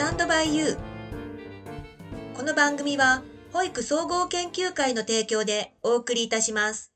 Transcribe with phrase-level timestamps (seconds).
[0.00, 0.76] タンドバイユー。
[2.34, 6.90] この番組は保育総合研究会の提供でお送りいたします。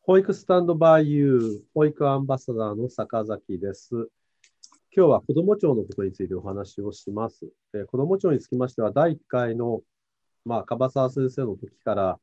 [0.00, 3.90] 保育スタンドバイユー保育アンバサダーの坂崎です。
[4.90, 7.46] 今日は子ども庁のことについてお話をします。
[7.74, 9.82] えー、子ども庁につきましては、第1回の、
[10.46, 12.18] まあ、樺沢先生の時から、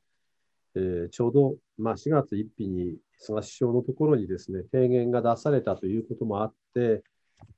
[0.75, 7.03] えー、ちょうど、まあ、4月1日に菅首相のところにですね、提言が出されたということもあって、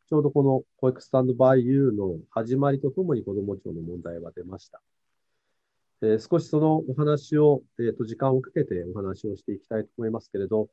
[0.08, 4.82] ちょうどこの保育スタンドバイユーの始まりとともに子ども庁の問題は出ました。
[6.02, 10.70] えー、少しそのお話を、えーと、時間をかけてお話をしていきたいと思いますけれど、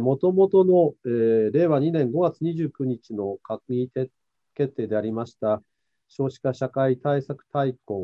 [0.00, 3.88] もともとの、えー、令和2年5月29日の閣議
[4.54, 5.62] 決定でありました
[6.08, 7.98] 少子化社会対策大綱、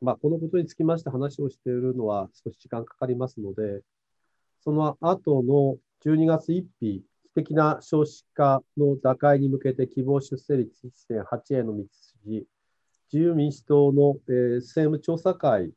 [0.00, 3.82] まあ、このことにつきまして話をしているのは少し時間かかりますので、
[4.60, 7.02] その後の12月1日、
[7.34, 12.46] 的な少子化の打開に向けて希望出生率1.8への道筋、
[13.12, 15.72] 自由民主党の、えー、政務調査会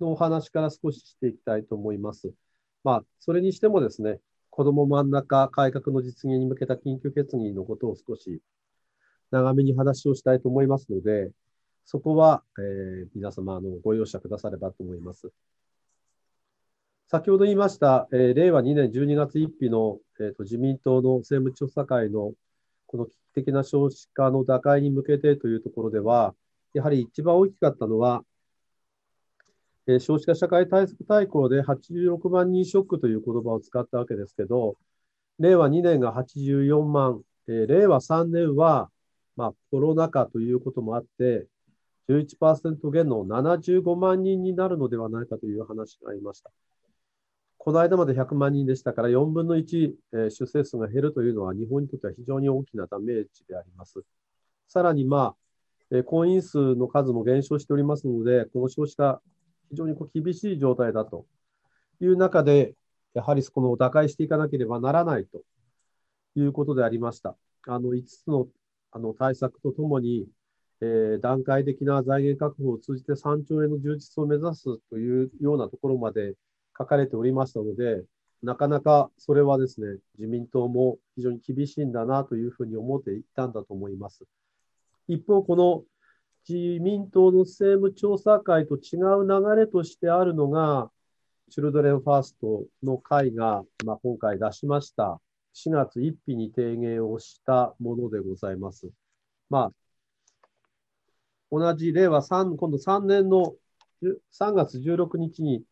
[0.00, 2.32] のお話から少ししていきたいと思います。
[2.84, 8.40] まあ、それにしてもですね、子ども真ん中改革の実現に向けた緊急決議のことを少し
[9.30, 11.30] 長めに話をしたいと思いますので、
[11.84, 15.30] そこは、えー、皆様のご容赦くださればと思います。
[17.08, 22.34] 先ほど言いました、えー、令和2年12月1日の、えーと、自民党の政務調査会の
[22.86, 26.36] この危機的な少子化の打開に向けてというところでは、
[26.72, 28.24] やはり一番大きかったのは、
[29.88, 34.76] えー、少子化社会対策大綱で86万人ショックという言葉を使ったわけですけど、
[35.40, 38.88] 令和2年が84万、えー、令和3年は、
[39.36, 41.46] まあ、コロナ禍ということもあって、
[42.10, 46.50] 11%減の75万人になるのではないかという話がありました。
[47.56, 54.02] この間まで100万人でしたから、4分の1、えー、出生数が減るというのは、日本にとっては非常に大きなダメージであります。
[54.66, 55.36] さらに、まあ、
[55.90, 59.20] えー、婚姻数の数も減少しておりますので、この少子化
[59.68, 61.26] 非常にこう厳しい状態だと
[62.00, 62.74] いう中で、
[63.14, 65.42] やはりこの打開していかなければならないと
[66.34, 67.36] いうことでありました。
[67.66, 68.48] あの5つの
[68.92, 70.26] あの対策とともに、
[70.82, 76.34] えー、段階的な財源確保を通じて3兆円の充実を目指すというようなところまで
[76.78, 78.02] 書かれておりましたので、
[78.42, 84.24] なかなかそれはですね、自民党も非常に厳しいんだなというふうに思っていたんだと思います。
[85.08, 85.84] 一方、この
[86.48, 90.90] 自民党の政務調査会と違う流れとしてあるのが、
[91.50, 95.20] チルドレンファーストの会が、まあ、今回出しました
[95.54, 98.88] 4月1日に提言をしたものでございます。
[99.50, 99.72] まあ、
[101.50, 103.54] 同じ令和3、今度3年の
[104.32, 105.64] 3月16日に、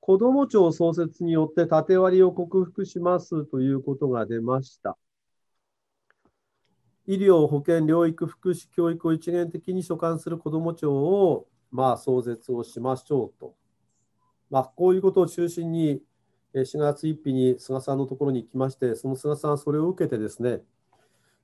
[0.00, 4.96] 子ども庁創設によって縦割りを克服しますということが出ました。
[7.06, 13.54] 医療、保健、療育、福祉、教育を一元的に所管する子ども庁を、まあ、創設をしましょうと。
[14.50, 16.00] まあ、こういうことを中心に、
[16.54, 20.62] 4月1日に菅さんのところに行きまして、その菅さんはそれを受けてですね、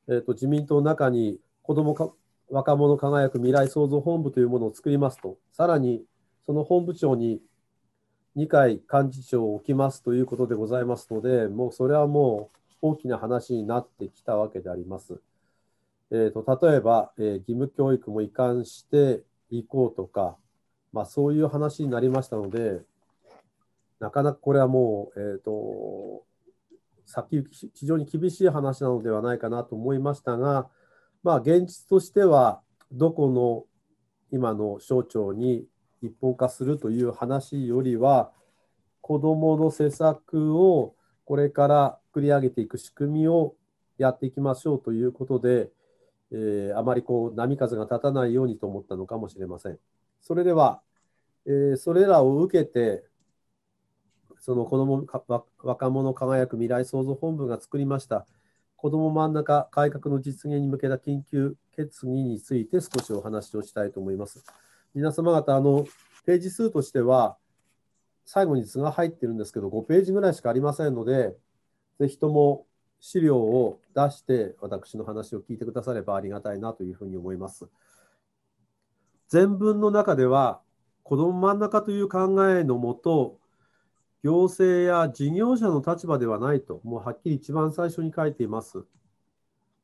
[0.08, 2.16] えーと、自民党の中に子ども
[2.52, 6.04] 若者輝く未来創造本部というものを作りますと、さらに
[6.44, 7.40] その本部長に
[8.36, 12.50] 二階幹事長を置きますということでございますので、もうそれはも
[12.82, 15.18] う大きな話になってきたわけであります。
[16.10, 20.36] えーと、例えば、えー、義務教育も移管していこうとか、
[20.92, 22.82] まあ、そういう話になりましたので、
[23.98, 26.22] なかなかこれはもう、えーと、
[27.06, 30.68] 先行き非常に厳しい話なのではないかなと思いましたが、
[31.22, 32.60] まあ、現実としては、
[32.90, 33.64] どこの
[34.30, 35.66] 今の省庁に
[36.02, 38.32] 一本化するという話よりは、
[39.00, 40.94] 子どもの施策を
[41.24, 43.54] これから作り上げていく仕組みを
[43.98, 45.70] やっていきましょうということで、
[46.32, 49.78] えー、あまりこう波風が立たないようにと思ったのかもしれません。
[50.20, 50.82] それでは、
[51.46, 53.04] えー、それらを受けて、
[54.40, 55.06] その子ども
[55.62, 58.26] 若者輝く未来創造本部が作りました
[58.82, 64.44] 子ども真ん中改革の実現に向けた緊急決議について少しお話をしたいと思います。
[64.92, 65.86] 皆様方、あの
[66.26, 67.36] ページ数としては
[68.26, 71.36] 最後に図が入ってるんですけど、5ページぐらいしかありませんので、
[72.00, 72.66] ぜひとも
[72.98, 77.68] 資料を出して私の話を聞いてくださればありがたいなというふうに思います。
[79.28, 80.60] 全文の中では
[81.04, 83.38] 子ども真ん中という考えのもと
[84.22, 88.84] 行政や事業者の立場ではないともうはっきり一番最初に書いています。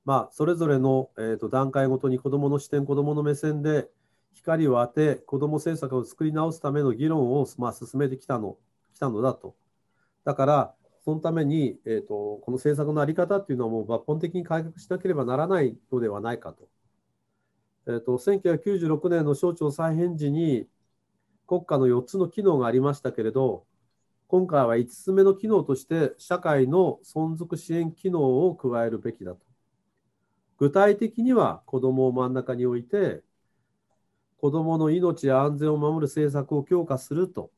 [0.05, 3.89] まあ、それぞれの、えーと、段階ごとに子どもの視点子どもの目線で
[4.33, 8.57] 光を当て子ども政策を作り直すための議論を、まあ、進めてきたの
[8.95, 9.55] きたのだと。
[10.25, 10.75] だから
[11.05, 16.69] そのために、えーと、この政策の在り方っていうのはもう抜本的に改革しなければならないのではないかと。
[17.87, 20.67] えーと、1996年の省庁再編時に
[21.47, 23.65] 国家の4つの機能がありましたけれど、
[24.29, 29.41] 今回は5つ目の機能として社会の存続支援機能を加えるべきだと。
[30.59, 33.23] 具体的には子どもを真ん中に置いて、
[34.39, 37.51] 子どもの命や安全を守る政策を強化すると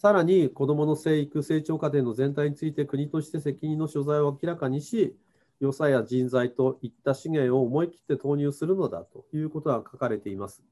[0.00, 5.14] さらに子どもの生育、成長過程の全体について国として責任の所在を明らかにし、
[5.60, 10.62] 予算や人材といった資源を思い切って投入するのだということが書かれています。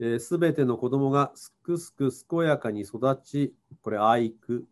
[0.00, 4.66] す、えー、べ、ての子どもがすくすく健やかに育ち、これ愛育、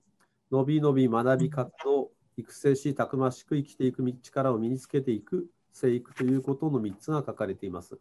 [0.50, 7.98] のびのび学び活動、育成し、たくましく生きていく力を身につけていく、生育ということの3つが書かれています。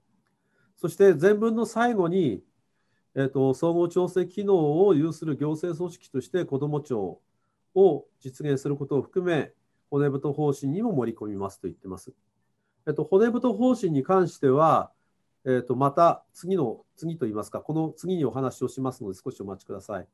[0.77, 2.41] そして全文の最後に、
[3.13, 7.19] えーと、総合調整機能を有する行政組織として子ども庁
[7.75, 9.51] を実現することを含め、
[9.89, 12.13] 骨太方針にも盛り込みますと言ってます。
[12.87, 14.91] えっ、と、骨太方針に関しては、
[15.47, 20.07] えーと、また次の、次といいますか、この次にお話をしますので、少しお待ちください。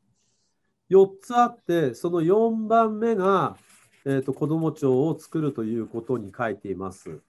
[0.91, 3.57] 4つあって、その4番目が、
[4.05, 7.19] えーと子ども庁を作るということに書いています。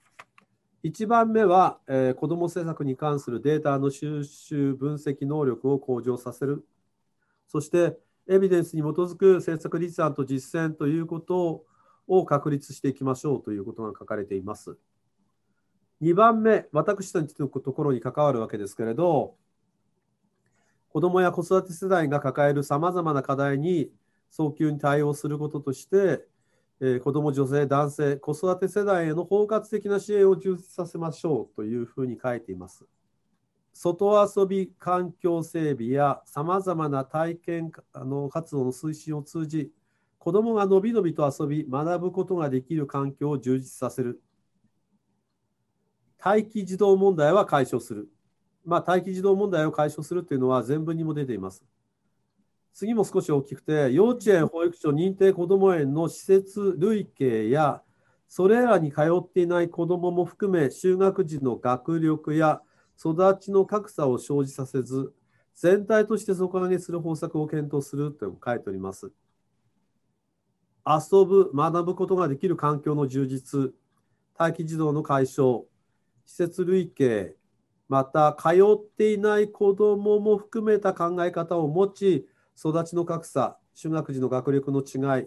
[0.82, 6.66] 1番目は、えー、子ども政策に関するデータの収集、分析能力を向上させる。
[7.48, 7.98] そして、
[8.28, 11.64] エビデンスに基づく政策立案と実践ということ
[12.06, 14.76] を確立していきましょうということが書かれています。
[16.04, 19.36] 2番目、私たちのところに関わるわけですけれど、
[20.90, 23.90] 子どもや子育て世代が抱えるさまざまな課題に
[24.30, 26.26] 早急に対応することとして、
[26.80, 32.84] えー、子ども、女性、男性、子育て世代への包括的な支援を充実させましょうというふうに書いています。
[33.72, 39.70] 外遊び環境整備やさまざまな体験あの活動の推進を通じ、
[40.18, 44.20] 子どもがのびのびと遊び、学ぶことができる環境を充実させる。
[46.24, 48.08] 待機児童問題は解消する。
[48.64, 51.62] まあ、待機児童問題を解消するというのは全文にも出ています。
[52.72, 57.82] 次も少し大きくて、幼稚園、保育所、認定こども園の施設類型や、
[58.26, 62.62] それらに通っていない子どもも含め、就学時の学力や
[62.98, 65.12] 育ちの格差を生じさせず、
[65.54, 69.12] 全体として底上げする方策を検討すると書いております。
[70.86, 73.74] 遊ぶ、学ぶことができる環境の充実、
[74.38, 75.66] 待機児童の解消、
[76.24, 77.34] 施設類型、
[77.88, 82.26] また通っていない子どもも含めた考え方を持ち、
[82.56, 85.26] 育ちの格差、就学時の学力の違い、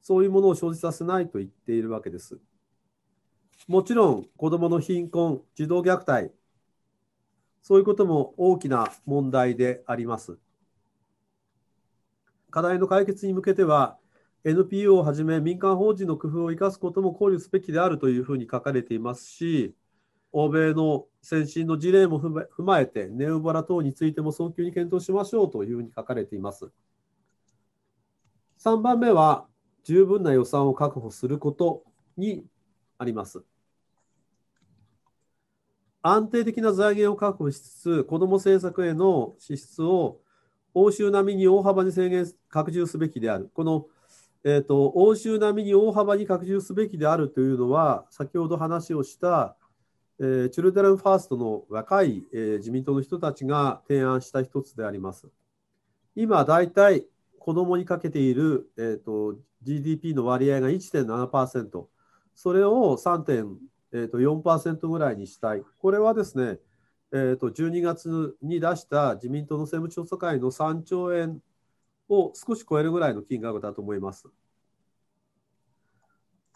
[0.00, 2.38] そういうものを生じさせないと言っているわけです。
[3.66, 6.32] もちろん、子どもの貧困、児童虐待、
[7.62, 10.38] そういうことも大きな問題であります。
[12.50, 13.98] 課題の解決に向けては、
[14.44, 19.74] NPO をはじめ民間法人の工夫を生かすことも考慮すべきであるというふうに書かれていますし、
[20.32, 26.70] 欧米の先進の事例も踏まえて、ネオバラ等についても早急に検討しましょうというふうに書かれています。
[28.58, 29.46] 3番目は、
[29.84, 31.84] 十分な予算を確保すること
[32.16, 32.44] に
[32.98, 33.42] あります。
[36.02, 40.20] 安定的な財源を確保しつつ、子ども政策への支出を
[40.74, 43.50] 欧州並みに大幅に制限、拡充すべきである。
[43.52, 43.86] この、
[44.44, 49.56] えーと欧州並みに大幅に拡充すべきであるというのは、先ほど話をした
[50.20, 55.28] えー、チルデレンファーストの若い、えー、自民党の人たちが提案した一つであります。
[56.16, 57.06] 今、大体
[57.38, 61.86] 子どもにかけている、えーと、GDP の割合が1.7%、
[62.34, 65.62] それを3.4%ぐらいにしたい。
[65.78, 66.58] これはですね、
[67.12, 71.40] えーと、12月に出した自民党の政務調査会の3兆円
[72.08, 74.28] を少し超えるぐらいの金額だと思います。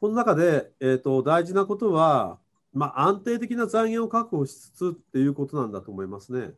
[0.01, 2.41] この中で、えーと大事なことは、
[2.73, 6.53] まあ、安定的な財源を確保しつつっていうことなんだと思いますね。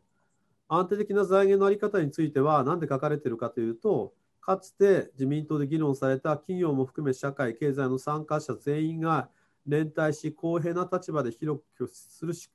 [0.67, 9.29] 安定的な財源の在り方については何で書かれているかというと、かつて自民党で議論された企業も含め社会、経済の参加者全員が
[9.65, 12.49] 連帯し公平な立場で広く拠出するし、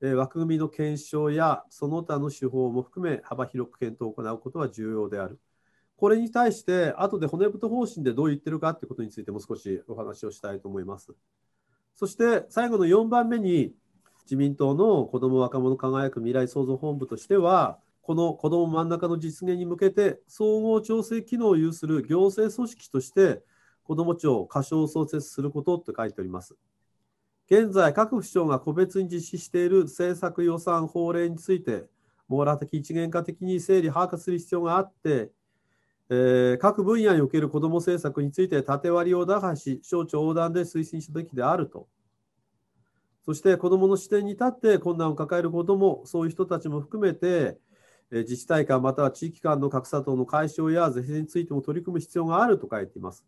[0.00, 5.38] え枠組みの検証やその他の手法も含め幅広く検討を行うことは重要である。
[5.96, 11.14] これに対して、後で骨太方針でどう言ってるかということについても少しお話をしたいと思います。
[11.96, 13.72] そして最後の4番目に
[14.24, 23.42] 自民党の子ども若者輝く未来創造本部としてはこの子ども真ん中の実現に向けて総合調整機能を有する行政組織として
[23.82, 26.54] 子ども庁を過小創設することと書いております。
[27.48, 31.84] 現在、各府省が個別に実施している政策予算法令について、
[32.26, 35.30] 網羅的一元化的に整理把握する必要があって、
[36.08, 41.88] えー各分野における子ども政策について縦割りを打破し、省庁横断で推進すべきであると。
[43.24, 47.58] そして子どもの視点に立って困難を抱える子ども、そういう人たちも含めて、
[48.12, 53.24] えー自治体間または地域間の格差等の解消や是正についても取り組む必要があると書いています。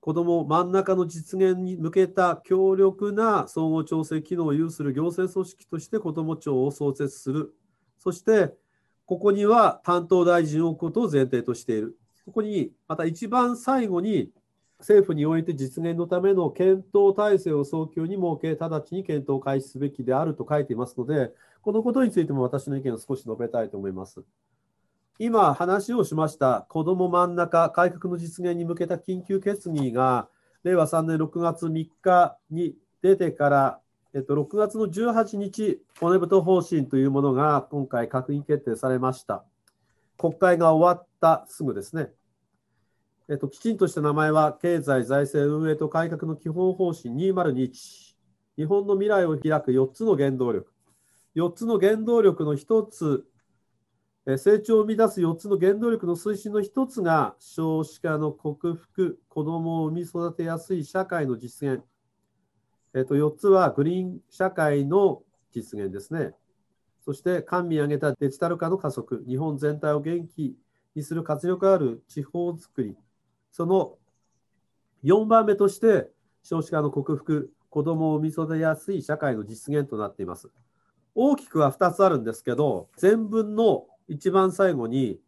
[0.00, 7.54] 子ども真ん中の実現に向けた強力な総合調整機能を有する行政組織として子ども庁を創設する。
[8.00, 8.52] そして、
[9.12, 11.98] ここには担当大臣を置くことを前提としている。
[12.24, 14.30] ここに、また一番最後に、
[14.78, 24.22] 政府において実現のための検討体制を早急に設け、直ちに検討を開始すべきであると書いていますので、このことについても私の意見を少し述べたいと思います。
[25.18, 30.26] 今話をしました子ども真ん中改革の実現に向けた緊急決議が
[30.64, 33.80] 令和3年6月3日に出てから、
[34.14, 39.44] えっと、6月の18日骨太方針というものが今回閣議決定されました。
[40.18, 42.10] 国会が終わったすぐですね。
[43.28, 48.16] えっと、きちんとした名前は経済財政運営と改革の基本方針2021
[48.58, 50.70] 日本の未来を開く4つの原動力
[51.34, 53.24] 4つの原動力の1つ
[54.38, 61.82] 成長を生み出す4つの原動力の推進の1つが少子化の克服、子どもを産み育てやすい社会の実現。
[62.94, 65.22] えーと4つはグリーン社会の
[65.52, 66.34] 実現ですね。
[67.04, 70.56] そして官民挙げたデジタル化の加速、日本全体を元気
[70.94, 72.96] にする活力ある地方づくり。
[73.50, 73.98] その
[75.02, 76.10] 4番目として
[76.42, 80.50] 少子化の克服、子どもを産み育てやすい社会の実現となっています。
[81.14, 85.18] 大きくは2つあるんですけど、全文の一番最後に、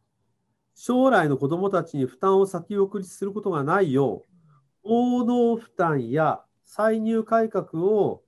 [0.74, 4.28] 将来の子どもたちに負担を先送りすることがないよう、
[4.82, 8.22] 応能負担や歳入改革を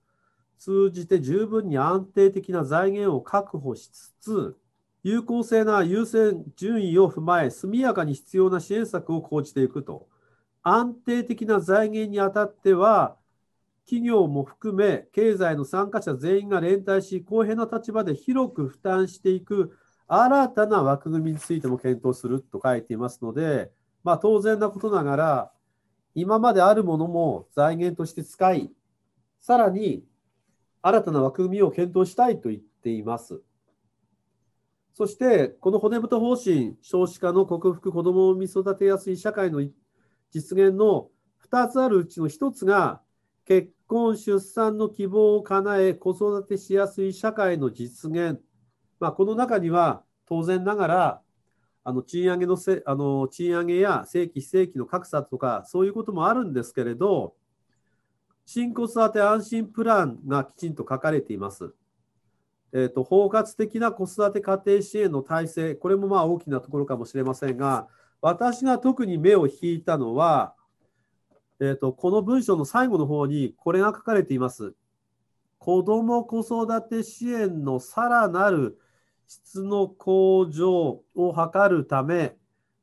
[0.57, 4.57] 通じて十分に安定的な財源を確保しつつ、
[5.03, 10.07] 有効性な優先順位を踏まえ、速やかに必要な支援策を講じていくと。
[10.63, 13.15] 安定的な財源にあたっては、
[13.85, 19.77] 企業も含め、経済の参加者全員が連帯し、公平な立場で広く負担していく
[20.07, 23.71] 新たな枠組みについても検討すると書いていますので、
[24.03, 25.51] まあ、当然なことながら、
[26.19, 28.71] 今まであるものも財源として使い、
[29.39, 30.03] さらに
[30.81, 33.39] 新たな枠組みを検討したいと言っています。
[34.95, 39.61] そして、この骨太方針、少子化の克服、子どもを産み育てやすい社会の
[40.31, 41.09] 実現の
[41.51, 42.99] 2つあるうちの1つが、
[43.45, 48.41] 結婚・出産の希望を叶え、子育てしやすい社会の実現。
[48.99, 51.21] まあ、この中には、当然ながら、
[51.87, 57.33] あの賃上げのせあの賃上げや正規、非正規の格差とか、そういうこともあるんですけれど、
[58.45, 61.73] 新子育て安心プランがきちんと書かれています。
[62.73, 67.87] えーと、包括的な子育て家庭支援の体制、これもまあ大きなところかもしれませんが、
[68.19, 70.55] 私が特に目を引いたのは、
[71.61, 74.73] えーと、この文章の最後の方にこれが書かれています。
[75.57, 78.77] 子ども子育て支援のさらなる
[79.27, 82.35] 質の向上を図るため、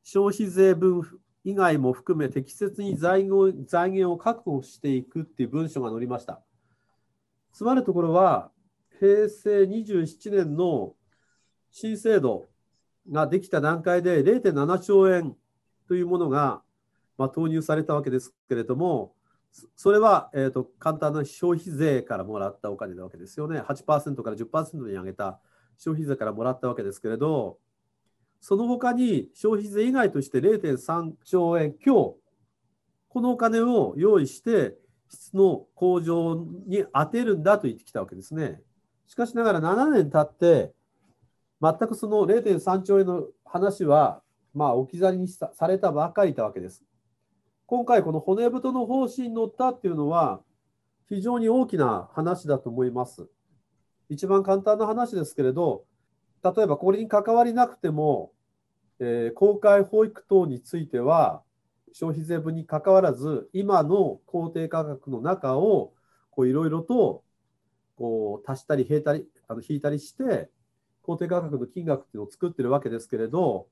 [0.03, 1.01] 消費税分
[1.43, 6.41] 以外も含め適切に財源財源を確保していくっていう文章が載りました。
[7.53, 8.51] つまるところは、
[8.99, 10.93] 平成27年の
[11.71, 12.47] 新制度
[13.11, 15.35] ができた段階で0.7兆円
[15.87, 16.61] というものが、
[17.17, 19.13] まあ、投入されたわけですけれども、
[19.75, 23.61] それは、えーと、簡単な消費税からもらったお金なわけですよね。
[23.61, 25.39] 8%から10%に上げた
[25.77, 27.57] 消費税からもらったわけですけれど、
[28.41, 32.17] その他に消費税以外として0.3兆円強、
[33.09, 34.77] このお金を用意して
[35.09, 36.35] 質の向上
[36.67, 38.61] に充てるんだと言ってきたわけですね。
[39.07, 40.73] しかしながら7年経って、
[41.61, 44.21] 全くその0.3兆円の話は、
[44.53, 46.83] まあ、置き去りにされたばかりたわけです。
[47.65, 50.41] 今回、この骨太の方針に乗ったっていうのは、
[51.07, 53.27] 非常に大きな話だと思います。
[54.09, 55.85] 一番簡単な話ですけれど、
[56.43, 58.31] 例えばこれに関わりなくても、
[58.99, 61.41] えー、公開保育等については、
[61.93, 65.93] 消費税分に関わらず、今の公定価格の中を
[66.37, 67.23] いろいろと
[67.95, 70.49] こう足したり引いたりあの引いたりして、
[71.01, 73.67] 公定価格の金額っていうのを作ってるわけですけれど、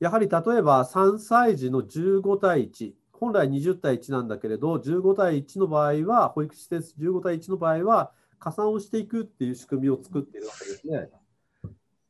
[0.00, 11.10] やはり例えば3歳児の15対1、本来20対1なんだけれど、15対1の場合は、保育施設15対1の場合は、加算をしていくっていう仕組みを作っているわけですね。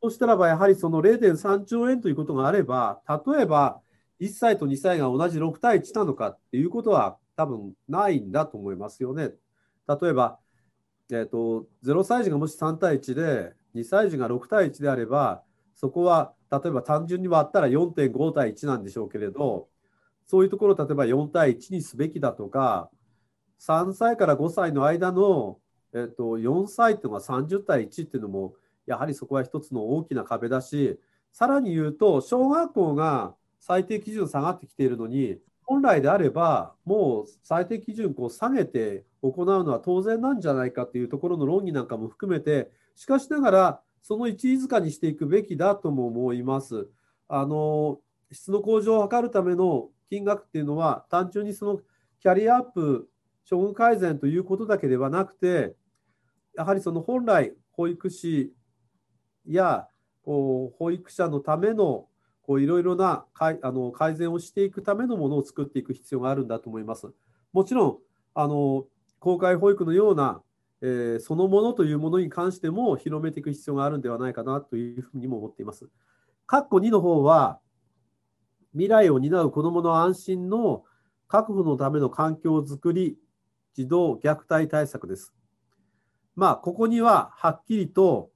[0.00, 3.80] そうしたらば、やはりその0.3兆円ということがあれば、例えば
[4.20, 9.32] 1歳と2歳が同じ6対1なのかっていうことは多分ないんだと思いますよね。
[9.88, 10.38] 例えば、
[11.10, 15.42] えーと、0歳児がもし3対1で、2歳児が6対1であれば、
[15.74, 19.68] そこは例えば単純に割ったら4.5対1なんでしょうけれど、
[20.26, 22.90] そういうところを例えば4対1にすべきだとか、
[23.60, 25.58] 3歳から5歳の間の、
[25.94, 28.54] えっと、4歳っていうのは30対1っていうのも、
[28.86, 30.98] やはりそこは一つの大きな壁だし、
[31.32, 46.88] さらに言うと、小学校が最低基準下がってきているのに、本来であれば、もう最低基準を下げて行うのは当然なんじゃないかというところの論議なんかも含めて、しかしながら、その一位塚にしていくべきだとも思います。
[47.28, 48.00] あの
[48.32, 51.80] 質の向上を図るための金額っていうのは、単純にその
[52.20, 53.08] キャリアアップ、
[53.48, 55.74] 処遇改善ということだけではなくて、
[56.56, 58.52] やはりその本来、保育士
[59.46, 59.86] や
[60.22, 62.06] こう保育者のための
[62.48, 67.08] いろいろな改あの改善をしていくためのものを作っていく必要があるんだと思います。
[67.52, 67.98] もちろん
[68.34, 68.86] あの
[69.18, 70.40] 公開保育のような、
[70.80, 75.88] えー、そのものというものに関しても広めていく必要があるんではないかなというふうにも思っています。
[76.46, 77.58] 括弧2の方は
[78.72, 80.84] 未来を担う子どもの安心の
[81.26, 83.18] 確保のための環境づくり、
[83.82, 85.32] 児童虐待対策です。
[86.34, 88.30] まあ、ここにははっきりと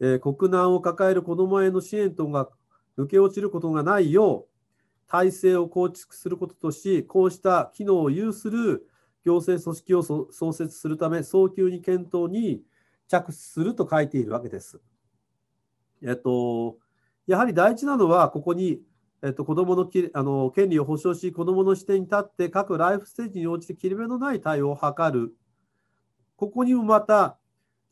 [0.00, 2.48] えー、国難を抱える子どもへの支援等が
[2.98, 8.88] 抜け落ちることがないよう、体制を構築することとし、こうした機能を有する
[9.24, 12.62] 行政組織を創設するため、早急に検討に
[13.08, 14.80] 着手すると書いているわけです。
[16.02, 16.78] えっと、
[17.26, 18.80] やはり大事なのは、ここに、
[19.22, 25.34] えっと、子どものきあの権利を保障し、子どもの視点に立って各ライフステージに応じて切れ目のない対応を図る。
[26.36, 27.38] ここにもまた、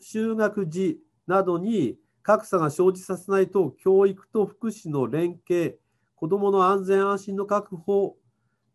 [0.00, 5.78] 就学時、などに格差が生じさせないと教育と福祉の連携、
[6.14, 8.16] 子どもの安全安心の確保、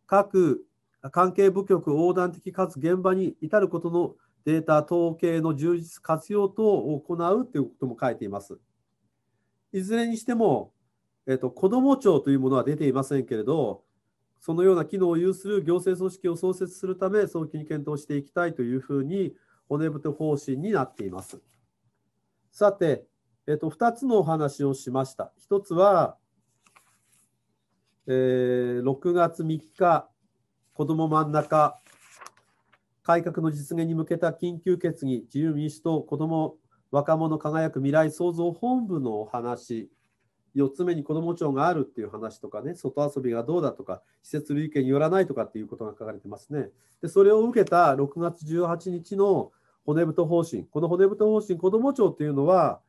[0.06, 0.64] 各
[1.12, 8.60] 関係部局横断的かつ現場に至ることのデータ統計の充実活用等を行うということも書いています。
[9.72, 10.73] いずれにしても、
[11.28, 13.84] えっと、子ども庁というものは出ていませんけれど、
[14.40, 19.34] そのような機能を有する行政組織を創設するため、早期に検討していきたいというふうに、
[19.70, 21.42] 骨太方針になっています。
[22.52, 23.06] さて、
[23.48, 25.32] えっと、2つのお話をしました。
[25.50, 26.18] 1つは、
[28.06, 30.10] えー、6月3日、
[30.74, 31.80] 子ども真ん中、
[33.02, 36.58] 改革の実現に向けた緊急決議、自由民主党子ども
[36.92, 39.90] 若者輝く未来創造本部のお話、
[40.56, 46.70] 4つ目に子ども庁があるっていう話とかね、外遊びがどうだとか、施設類型によらないとかっていうことが書かれてますね。
[47.02, 49.52] で、それを受けた6月18日の
[49.86, 52.82] 骨太方針、この骨太方針、子ども庁っていうのは、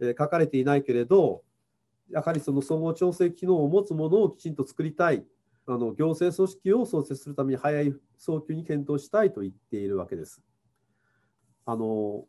[0.00, 1.42] えー、書かれていないけれど、
[2.10, 5.24] やはりその総合調整機能を持つものをきちんと作りたい、
[5.66, 10.40] あの行政組織を創設するために早い早急に検討したいと言っているわけです。
[11.66, 12.24] あの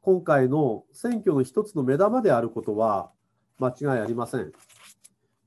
[0.00, 3.12] 今回の選挙の一つの目玉であることは
[3.58, 4.52] 間違いありません。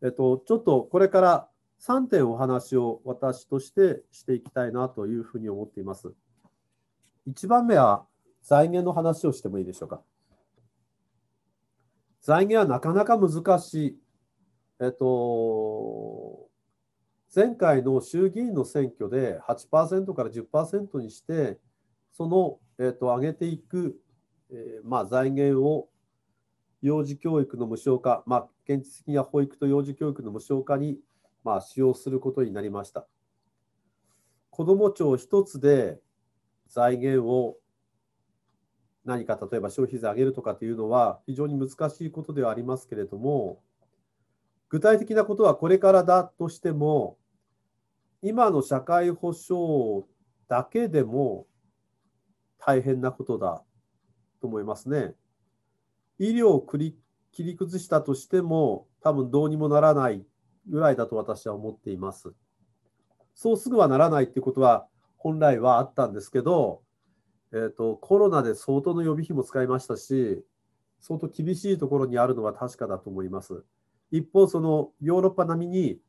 [0.01, 1.49] えっと、ちょっとこれから
[1.81, 6.13] 3点お話を私としてしていきたいなというふうに思っています。
[7.27, 8.05] 1番目は
[8.43, 10.01] 財源の話をしてもいいでしょうか。
[12.21, 13.99] 財源はなかなか難しい。
[14.79, 16.49] えっと、
[17.33, 21.59] 前回の衆議院の選挙で8%から10%にして、
[22.11, 23.99] その、えっと、上げていく、
[24.51, 25.89] えー、まあ、財源を
[26.85, 30.99] 幼児教育の無償化、まあ、現実的には保育と幼児教育の無償化に、
[31.43, 33.07] まあ、使用することになりました。
[34.51, 35.99] 子ども庁一つで
[36.67, 37.57] 財源を
[39.03, 43.63] 何か例えば消費税上げるとかというのは非常に難しいことではありますけれども
[44.69, 47.17] 具体的なことはこれからだとしても
[48.21, 50.05] 今の社会保障
[50.47, 51.47] だけでも
[52.59, 53.63] 大変なことだ
[54.39, 55.15] と思いますね。
[56.19, 60.25] 医療を切り崩したとしても多分どうにもならない
[60.69, 62.33] ぐらいだと私は思っています。
[63.33, 66.81] そうすぐはならないっていうことは本来はあったんですけど、
[67.51, 70.43] えーと、コロナで相当の予備費も使いましたし、
[71.01, 73.63] 相当厳しいところにあるのは確かだと思います。
[74.11, 75.99] 一方、そのヨーロッパ並みに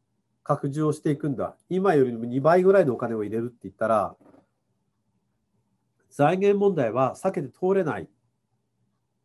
[0.42, 4.16] 拡充をしていくんだ、今よりも2倍ぐらいのお金を入れるって言ったら、
[6.10, 8.08] 財源問題は避けて通れない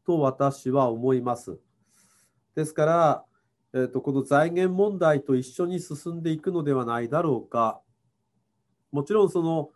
[0.06, 1.60] と私は思います。
[2.56, 3.26] ですから、
[3.74, 7.82] えーとこの財源問題と一緒に進んでいくのではないだろうか。
[8.92, 9.70] もちろんその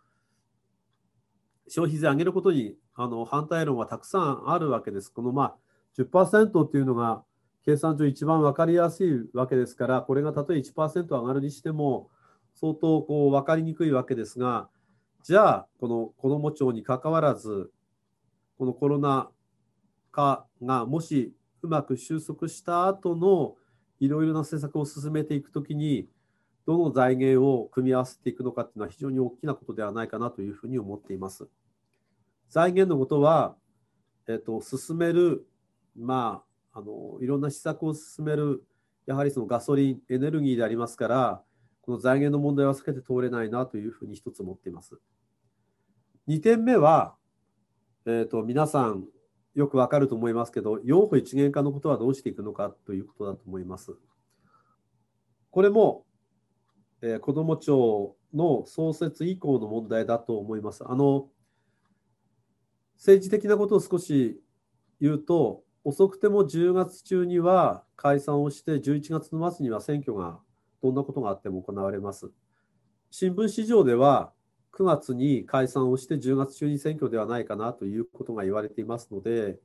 [1.68, 5.10] 消費税上げることにあの反対論はたくさんあるわけです。
[5.10, 5.56] このまあ
[5.98, 7.22] 10%っていうのが
[7.64, 12.10] 計算上一番分かりやすいわけですから、これがたとえ1%上がるにしても
[12.54, 14.68] 相当こう分かりにくいわけですが、
[15.24, 17.72] じゃあ、この子ども庁にかかわらず、
[18.58, 19.28] このコロナ
[20.16, 23.56] 禍がもしうまく収束した後の
[24.00, 26.08] いろいろな政策を進めていくときに、
[26.66, 31.46] どの財源を組み合わせていくのかっていうのは非常に大きなことではないかなというふうに思っています。
[32.48, 33.56] 財源のことは、
[34.26, 35.46] えっと、進める、
[35.96, 38.64] まあ、あのいろんな施策を進める、
[39.06, 41.42] やはりそのガソリン、エネルギーでありますから、
[41.82, 44.98] この財源の問題は避けて通れないなというふうに一つ思っています。
[46.28, 47.14] 2点目は、
[48.06, 49.04] えーと、皆さん
[49.56, 53.96] よくわかると思いますけど、養護一元化のことはどうしていくのかということだと思います。
[55.50, 56.06] これも
[57.02, 60.84] えー、子ども庁の創設以降の問題だと思います。
[60.86, 61.28] あの
[62.96, 64.40] 政治的なことを少し
[65.00, 70.40] 言うと、遅くても10月中には解散をして、11月の末には選挙が
[70.82, 72.30] どんなことがあっても行われます。
[73.10, 74.32] 新聞市場では
[74.76, 79.58] 9月に解散をして10月中に選挙ではないかなということが言われていますので、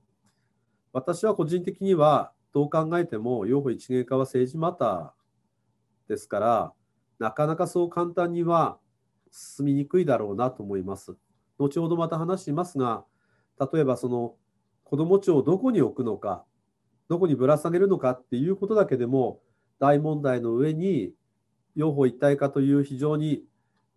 [0.94, 6.74] 私は個人的にはどう考えても、養護一元化は政治マターですから、
[7.20, 8.78] なかなかそう簡単には
[9.32, 11.16] 進みにくいだろうなと思います。
[11.58, 13.04] 後ほどまた話しますが、
[13.74, 14.36] 例えばその
[14.86, 16.46] 子ども庁をどこに置くのか、
[17.10, 19.42] どこにぶら下げるのかっていうことだけでも
[19.78, 21.14] 大問題の上に、
[21.76, 23.44] 両方一体化という非常に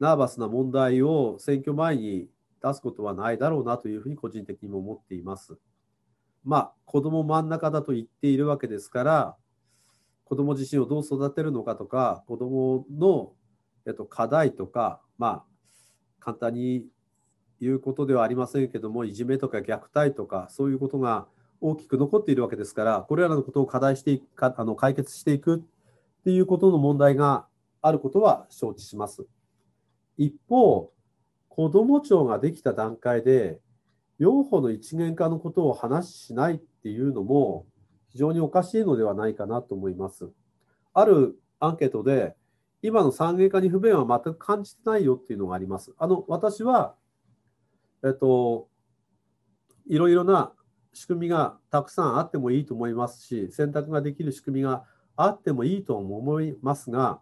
[0.05, 2.29] ナーバスな問題を選挙前に
[2.63, 5.57] 出すことはないだろうなというふうに個人的にも思っています。
[6.45, 9.37] まあ、子ども真ん中だと言っているわけですから、
[10.25, 13.33] 子ども自身をどう育てるのかとか、子どもの、
[13.87, 15.45] えっと、課題とか、まあ、
[16.21, 16.85] 簡単に
[17.61, 21.27] 言うことではありませんけども、いじめとか虐待とか、そういうことが
[21.63, 25.61] 大きく残っているわけですから、これらのことを課題していくかあの解決していくっ
[26.25, 27.47] ていうことの問題が
[27.81, 29.27] あることは承知します。
[30.17, 30.93] 一方、
[31.49, 33.61] 子ども庁ができた段階で、
[34.19, 37.67] 養護の一元化のことを話しないっていうのも、
[38.09, 40.31] 非常におかしいのではないかなと思います。
[40.93, 42.37] あるアンケートで、
[42.83, 45.95] 今の産業化に不便は全く感じてないよっていうのがあります。
[45.99, 46.95] あの私は、
[48.05, 48.69] えっと、
[49.89, 50.53] いろいろな
[50.93, 54.85] 仕組みがたくさんあってもいいと思いますし、選択ができる仕組みが
[55.17, 57.21] あってもいいと思いますが、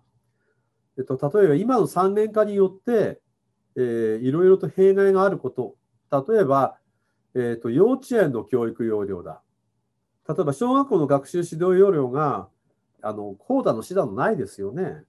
[0.98, 3.20] えっと、例えば今の三元化によって、
[3.76, 5.76] えー、いろいろと弊害があること、
[6.10, 6.76] 例えば、
[7.34, 9.42] えーと幼稚園の教育容量だ、
[10.28, 12.48] 例えば小学校の学習指導要領が、
[13.02, 15.04] あの、高度の指導のないですよね。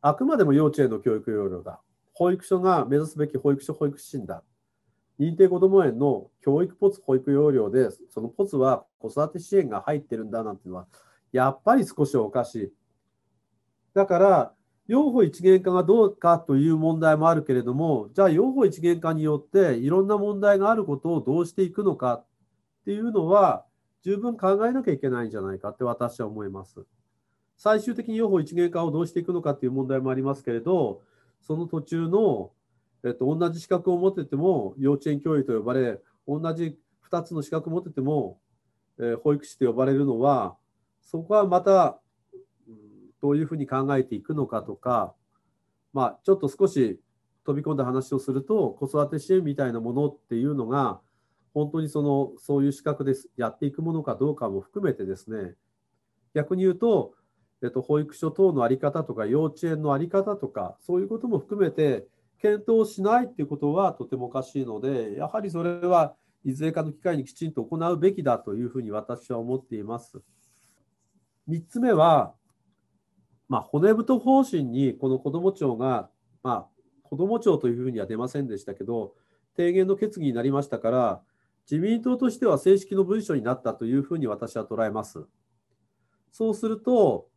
[0.00, 1.80] あくまでも幼稚園の教育要領だ。
[2.14, 4.42] 保育所が目指すべき保育所保育指針だ。
[5.18, 10.86] 認定こども園の教育ポツ保育要領で、そのポツは子育て支援が入ってるんだなんていうのは、
[11.30, 12.72] やっぱり少しおかしい。
[13.94, 14.54] だから、
[14.88, 22.24] 養護一元化がどうかという問題もあるけれども、じゃあ養護一元化によっていろんな問題があることをどうしていくのかっ
[22.84, 23.64] ていうのは、
[24.02, 26.84] 十分考えなきゃいけないんじゃないかって私は思います。
[27.56, 31.00] 最終的に予報一元化をどうしていくのかっていう問題もありますけれど、
[31.40, 32.50] その途中の、
[33.04, 36.76] えっと、同じ資格を持ってても幼稚園教諭と呼ばれ、同じ
[37.10, 38.40] 2つの資格を持ってても、
[38.98, 40.56] えー、保育士と呼ばれるのは、
[41.00, 42.00] そこはまた、
[43.22, 45.14] どういうふうに考えていくのかとか、
[45.92, 47.00] まあ、ちょっと少し
[47.46, 51.00] 飛び込んだ話をすると、子育て支援みたいなものっていうのが、
[51.54, 55.54] 本当にそのそういう資格でやっていくものかどうかも含めてですね
[56.34, 57.12] 逆に言うと、
[57.62, 62.06] えっと、保育所等の在り方とか幼稚園の在り方とかそういうことも含めて
[62.40, 70.20] 検討しないっていうことはとてもおかしいのでやはりそれはいずれかの機会にきちんと行うべきだというふうに私は思っています。
[71.48, 72.34] 3つ目は、
[73.52, 76.08] まあ、骨太方針にこの子ども庁が、
[76.42, 76.68] まあ、
[77.02, 79.12] 子ども庁というふうには出ませんでしたけど
[79.58, 81.20] 提言の決議になりましたから
[81.70, 85.26] 自民党としては正式の文書になったというふうに私は捉えます。
[86.30, 87.28] そうすると、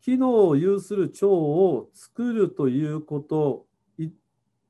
[0.00, 3.66] 機能を有する庁を作るということ
[3.98, 4.12] に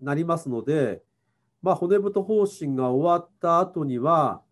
[0.00, 1.02] なりますので、
[1.60, 4.42] まあ、骨太方針が終わった後には、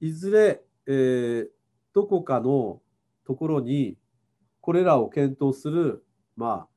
[0.00, 1.48] いずれ、えー、
[1.94, 2.82] どこかの
[3.24, 3.96] ところに
[4.64, 6.02] これらを検討する、
[6.38, 6.68] まあ、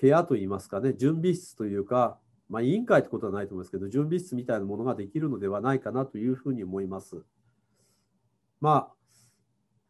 [0.00, 7.22] 部屋といいますかね、準備室というか、まあ、委員会ってことはないと思いますけど、準備室みたいなものができるのではないかなというふうに思います。
[8.58, 8.94] まあ、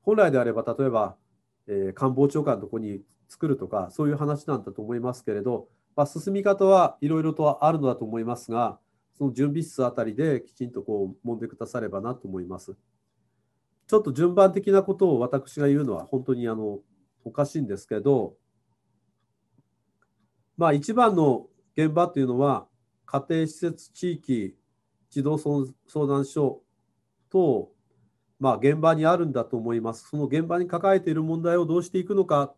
[0.03, 1.17] 本来であれば、例えば、
[1.69, 8.81] えー、官房長官のところに作るとか、そういう話なんだと思いますけれど、まあ、進み方はいろいろとあるのだと思いますが、
[9.17, 12.75] その準備室あたりできちんとこう揉んでくださればなと思います。
[13.87, 16.81] ちょっと順番的なことを私が言うのは本当にあの
[17.25, 18.35] おかしいんですけど、
[20.57, 22.67] まあ、一番の現場っていうのは
[23.07, 24.57] 家庭施設地域
[25.11, 26.63] 児童相談所
[27.31, 27.73] と
[28.41, 30.09] まあ、現場にあるんだと思います。
[30.09, 32.55] その現場に抱えている問題をどうしていくのか、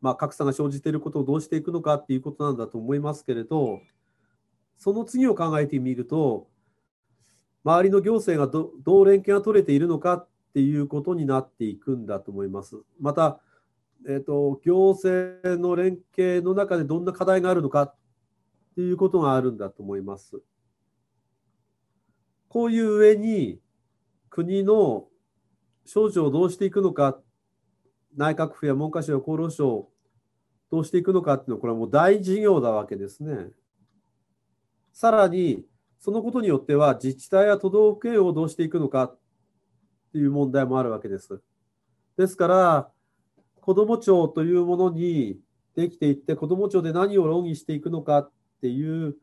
[0.00, 3.80] まあ、格差が生じていることをどうしていくのかっていうことなんだと思いますけれど、
[4.76, 6.48] その次を考えてみると、
[7.64, 12.76] 周りの行政がどどう連携が取れているのかっていうことになっていくんだと思います。
[13.00, 13.40] また、
[14.06, 17.94] えーと、行政の連携の中でどんな課題があるのかっ
[18.74, 20.40] ていうことがあるんだと思います。
[22.48, 23.60] こういう上に
[24.30, 25.08] 国の
[25.84, 27.20] 省庁をどうしていくのか、
[28.16, 29.88] 内閣府や文科省や厚労省
[30.70, 33.50] どうしていくのかっていうのは、これはもう大事業なわけですね。
[34.92, 35.64] さらに、
[35.98, 39.18] そのことによっては自治体や都道府県をどうしていくのかっ
[40.12, 41.40] ていう問題もあるわけです。
[42.16, 42.90] ですから、
[43.68, 45.38] 子ども庁というものに
[45.76, 49.14] できていって、子ども庁で何を論議していくのかっていう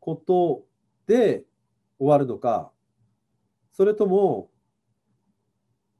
[0.00, 0.64] こと
[1.06, 1.44] で
[2.00, 2.72] 終わるのか、
[3.72, 4.50] それとも、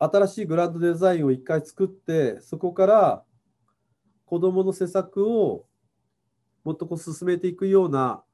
[0.01, 3.23] 新しいグランドデザインを一回作って、そこから
[4.27, 5.65] 子どもの施策を
[6.65, 8.25] もっとこう進めていくような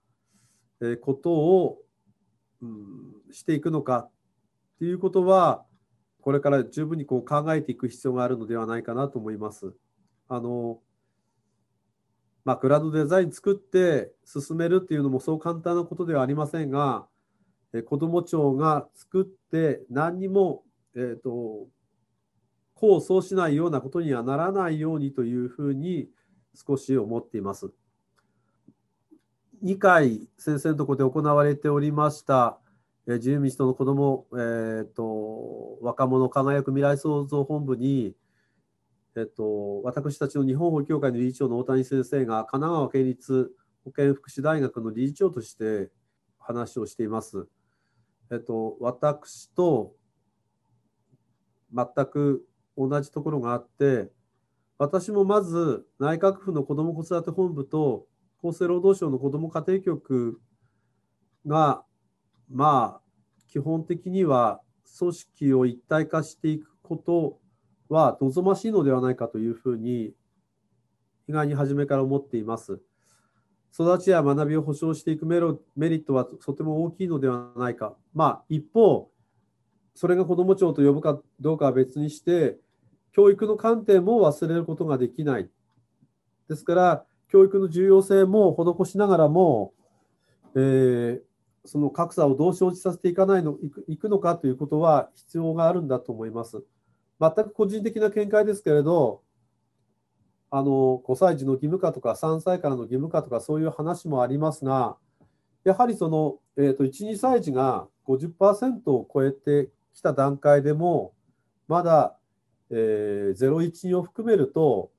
[1.03, 1.83] ことを、
[2.63, 4.11] うん、していくのかっ
[4.79, 5.67] ていうことは、
[6.21, 9.75] これから十分にこう考えていく必要があるのではないかなと思います。
[10.29, 10.81] あの
[12.45, 17.07] まあ、グランドデザイン作って進めるっていうのもそう簡単なことではありませんが、
[17.73, 21.69] え子ども庁が作って何にも、えーと、
[22.77, 26.09] 功を奏しないようなことにはならないようにというふうに
[26.55, 27.71] 少し思っています。
[29.63, 32.60] 2回先生のところで行われておりました、
[33.11, 38.15] え自由民主党の子ども、えーと、若者輝く未来創造本部に、
[39.17, 43.51] えーと、私たちの日本保協会の理事長の大谷先生が神奈川県立
[43.85, 45.91] 保健福祉大学の理事長として
[46.39, 47.49] 話をしています。
[48.31, 49.97] え、ー、と、私と
[51.75, 52.47] 全く
[52.77, 54.13] 同じところがあって、
[54.79, 58.07] 私もまず内閣府の子ども子育て本部と
[58.43, 60.41] 厚生労働省の子ども家庭局
[61.45, 61.85] が、
[62.49, 63.00] まあ、
[63.51, 64.61] 基本的には
[64.99, 67.39] 組織を一体化していくこと
[67.89, 70.15] は望ましいのではないかというふうに、
[71.29, 72.81] 意外に初めから思っています。
[73.73, 77.95] 育ちや学びを保障していくメロメリットはとても大きいのではないか。
[78.15, 79.11] まあ、一方、
[79.95, 82.57] それが子ども庁と呼ぶかどうかは別にして、
[83.13, 85.49] 教育の観点も忘れることができない。
[86.49, 89.73] ですから、教育の重要性も施しながらも、
[90.55, 91.23] えー、
[91.65, 96.63] その格差をどう生じさせていかないのいくのかということは必要があるんだと思います。
[97.21, 99.23] 全く個人的な見解ですけれど、
[100.51, 104.97] あの5歳児の義務化とか3歳からの義務化とかそういう話もありますが、
[105.65, 111.13] やはりその、えーと、1、2歳児が50%を超えてきた段階でも、
[111.69, 112.17] まだ、
[112.71, 114.91] えー、0、1、を含めると、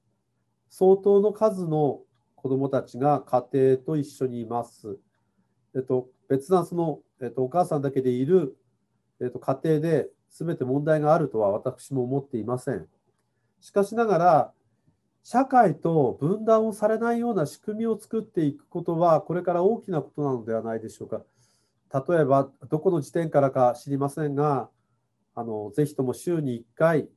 [0.70, 2.02] 相当の数の
[2.36, 4.98] 子どもたちが家庭と一緒にいます。
[5.76, 8.58] えっと、別なその、えっと、お母さんだけでいる、
[9.22, 12.88] えっと、家庭で全て問題があるとは私も思っていません。
[13.60, 14.54] しかしながら、
[15.24, 21.22] 社会と分断をされないような仕組みを作っていくことは、これから大きなことなのではないでしょうか。
[22.10, 24.70] 例えば、どこの時点からか知りませんが、
[25.34, 27.10] あのぜひとも週に1回、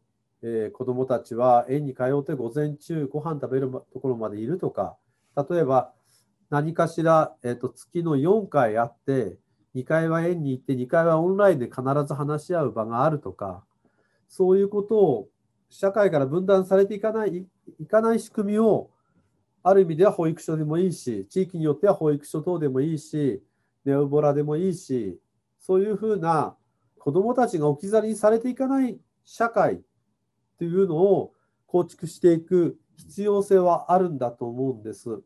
[0.42, 4.96] えー、子どもたちは園に通って午前中ご飯食べるところまでいるとか、
[5.48, 5.92] 例えば
[6.50, 9.36] 何かしら、えーと、月の4回あって、
[9.74, 13.64] 2回は園に行って、2回はオンラインで必ず話し合う場があるとか、
[14.28, 15.28] そういうことを
[15.68, 17.46] 社会から分断されていかない
[17.80, 18.90] いかない仕組みを、
[19.62, 23.42] ある意味では保育所でもいいし、地域によっては保育所等でもいいし、
[23.84, 25.18] ネオボラでもいいし、
[25.58, 26.54] そういうふうな
[26.98, 29.82] 子どもたちが置き去りにされていかない社会
[30.58, 31.32] というのを
[31.66, 35.22] 構築していく必要性はあるんだと思うんです。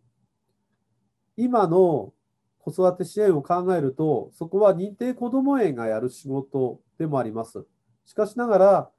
[1.40, 2.12] 今の
[2.59, 7.64] 子育て支援を考えると、そこは認定こども園がやる仕事でもあります。
[8.05, 8.90] しかしながら、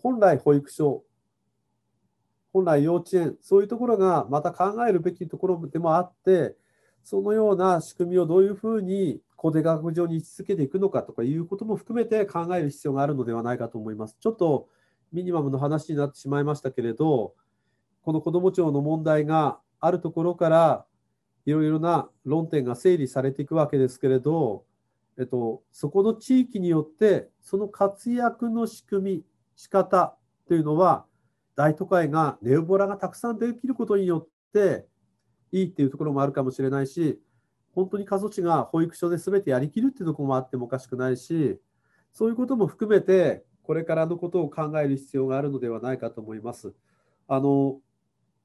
[0.00, 1.02] 本来保育所、
[2.52, 6.54] 本来幼稚園、そういうところがまた考えるべきところでもあって、
[7.02, 14.16] そのような仕組みをどういうふうに公的学上に位置づけていくのかとかいうことも含めて考える必要があるのではないかと思います。
[14.20, 14.68] ちょっと
[15.12, 17.34] ミニマムの話になってしまいましたけれど、
[18.02, 20.86] この子ども庁の問題があるところから
[21.48, 24.66] いろいろな論点が整理されていくわけですけれど、
[25.18, 29.22] えっと、そこの地域によってその活躍の仕組み
[29.56, 30.14] 仕方
[30.46, 31.06] というのは
[31.56, 34.84] 大都会がネオボラがたくさんできることによって
[35.50, 37.18] いいっていうところもあるかもしれないし
[37.74, 41.58] 本当に過疎地が保育所で全てやりきるっていうところもあってもおかしくないし
[42.12, 46.74] そういうことも含めてこれからのことを考える必要があるのではないかと思います。
[47.26, 47.78] あの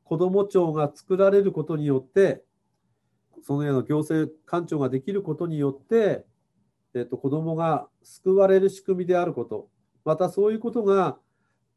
[0.06, 2.44] 子ども庁が作られることによって
[3.42, 6.26] そのような行政官庁ができることによって、
[6.94, 9.68] えっと、子どもが救われる仕組みであること
[10.06, 11.18] またそういうことが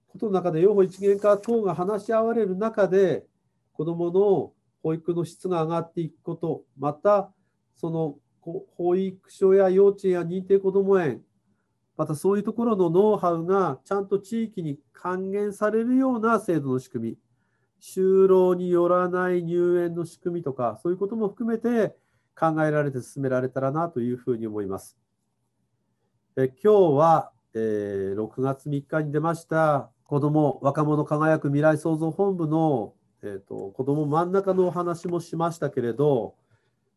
[0.09, 3.25] ことの中で養護一元化等が話し合われる中で
[3.73, 7.31] 子どもの保育の質が上がっていくことまた
[7.77, 8.17] その
[8.77, 11.21] 保育所や幼稚園や認定こども園
[11.97, 17.17] またそういうところのノウハウがちゃんと地域に還元されるような制度の仕組み
[17.87, 21.95] 就労によらない入園の仕組みとかそういうことも含めて
[22.37, 24.97] 考えられて進められたらなというふうに思います。
[26.37, 36.35] え今日は、えー、6月3日に出ました子ども若者輝く未来創造本部の、えーと、子ども真ん中のお話もしましたけれど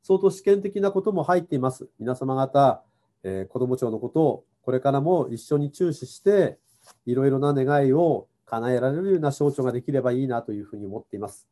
[0.02, 1.88] 相当試験的なことも入っています。
[2.00, 2.84] 皆様方、
[3.24, 6.58] えー、子ども庁のことをこれからも一緒に注視して
[7.06, 11.48] いろいろな願いを叶えられるような省庁ができればいいなというふうに思っています。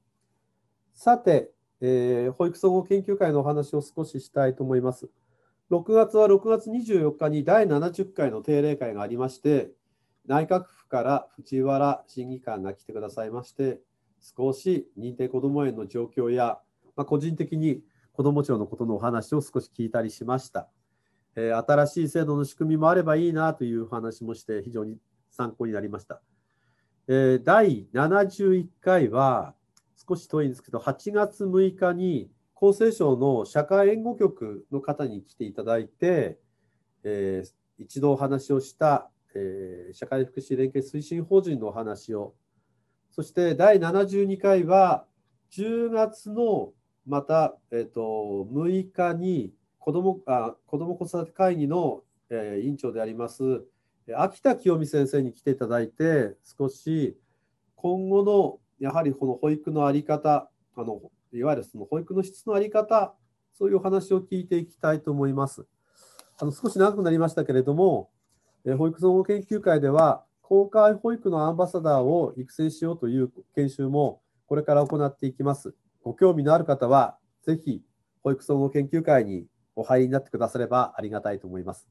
[0.93, 5.09] さて、えー、保育総合研究会のお話を少ししたいと思います。
[5.69, 9.71] 6月は6月24日に第70回の定例会がありまして、
[10.25, 13.79] 内閣府から藤原審議官が来てくださいまして、
[14.19, 16.59] 少し認定こども園の状況や、
[16.95, 17.81] まあ、個人的に
[18.13, 20.67] 子ども庁のことのお話を少し聞いたりしました。
[21.35, 24.97] えー、新しい制度の仕組みもあればいいなという話もして非常に
[25.29, 26.21] 参考になりました。
[27.09, 29.53] えー、第71回は、
[29.95, 36.37] 少し遠いんですけど、8月6日に厚生省の社会援護局の方に来ていただいて、
[37.03, 42.35] えー、一度お話をした、えー、社会福祉連携推進法人のお話を、
[43.11, 45.05] そして第72回は、
[45.51, 46.73] 10月の
[47.05, 53.63] また、えーと、6日に子どもあ子ども子育て会議の、えー、委員長であります
[54.15, 57.17] 秋田清美先生に来ていただいて、少し
[57.75, 61.01] 今後のやはりこの保育の在り方、あの
[61.33, 63.13] いわゆるその保育の質の在り方、
[63.53, 65.65] そういうお話を聞いていきたいと思います。
[66.39, 68.09] あの少し長くなりましたけれども、
[68.77, 75.75] 保育総合研究会では、公開保育のアンバサダーを育成しようという研修もこれから行っていきます。
[76.01, 77.81] ご興味のある方は、ぜひ
[78.23, 81.89] 保育総合研究会にお入りになってくださればありがたいと思います。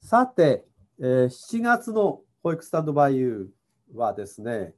[0.00, 0.64] さて、
[1.00, 4.74] えー、7月の保育スタンドバイユーはですね、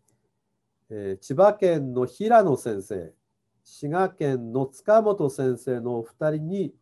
[0.89, 3.13] えー、千葉県の平野先生、
[3.63, 6.75] 滋賀県の塚本先生のお二人に、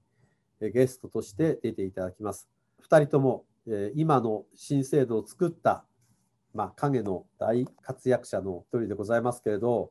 [0.60, 2.48] えー、ゲストとして出ていただきます。
[2.88, 5.84] 2人とも、えー、今の新制度を作った、
[6.54, 9.90] まあ、影の大活躍者の一人でございますけれど、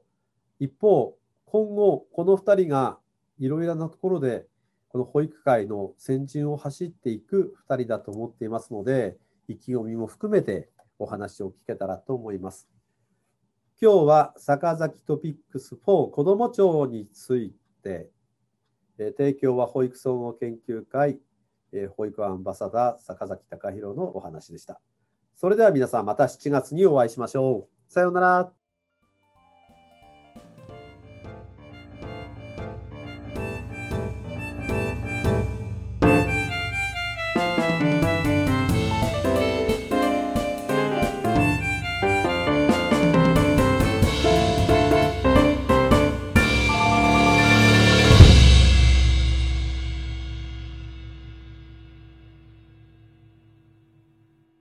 [0.62, 2.98] 一方、今後、この2人が
[3.40, 4.46] いろいろなところで、
[4.88, 12.70] この保育界の先陣を走っていく2人だと思っていますので、意気込みも含めてお話を聞けたらと思います。
[13.82, 17.54] 今日は坂崎トピックス4子ども庁につい
[17.84, 18.10] て、
[18.98, 21.20] え提供は保育総合研究会、
[21.72, 24.80] え保育アンバサダー坂崎隆弘のお話でした。
[25.36, 27.92] それでは皆さんまた7月にお会いしましょう。
[27.92, 28.63] さようなら。